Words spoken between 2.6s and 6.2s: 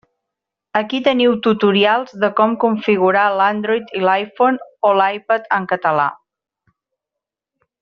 configurar l'Android i l'iPhone o l'iPad en català.